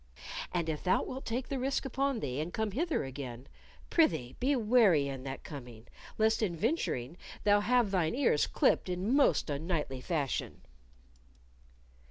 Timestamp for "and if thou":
0.51-1.03